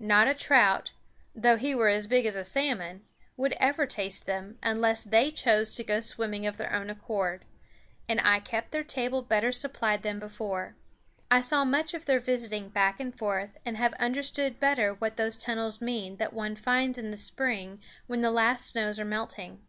Not 0.00 0.26
a 0.28 0.32
trout, 0.32 0.92
though 1.34 1.58
he 1.58 1.74
were 1.74 1.94
big 2.08 2.24
as 2.24 2.36
a 2.36 2.42
salmon, 2.42 3.04
would 3.36 3.52
ever 3.60 3.84
taste 3.84 4.24
them, 4.24 4.56
unless 4.62 5.04
they 5.04 5.30
chose 5.30 5.74
to 5.74 5.84
go 5.84 6.00
swimming 6.00 6.46
of 6.46 6.56
their 6.56 6.72
own 6.72 6.88
accord; 6.88 7.44
and 8.08 8.18
I 8.18 8.40
kept 8.40 8.70
their 8.70 8.82
table 8.82 9.20
better 9.20 9.52
supplied 9.52 10.02
than 10.02 10.18
before. 10.18 10.74
I 11.30 11.42
saw 11.42 11.66
much 11.66 11.92
of 11.92 12.06
their 12.06 12.18
visiting 12.18 12.70
back 12.70 12.98
and 12.98 13.14
forth, 13.14 13.58
and 13.66 13.76
have 13.76 13.92
understood 13.96 14.58
better 14.58 14.94
what 14.94 15.18
those 15.18 15.36
tunnels 15.36 15.82
mean 15.82 16.16
that 16.16 16.32
one 16.32 16.56
finds 16.56 16.96
in 16.96 17.10
the 17.10 17.16
spring 17.18 17.78
when 18.06 18.22
the 18.22 18.30
last 18.30 18.66
snows 18.68 18.98
are 18.98 19.04
melting. 19.04 19.66